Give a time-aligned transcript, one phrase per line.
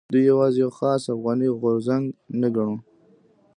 [0.13, 2.05] دوی یوازې یو خاص افغاني غورځنګ
[2.39, 2.75] نه ګڼو.